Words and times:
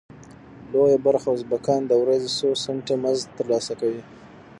لویه 0.71 0.97
برخه 1.05 1.29
ازبکان 1.35 1.81
د 1.87 1.91
ورځې 2.03 2.29
څو 2.37 2.47
سنټه 2.63 2.95
مزد 3.03 3.27
تر 3.37 3.45
لاسه 3.51 3.73
کوي. 3.81 4.01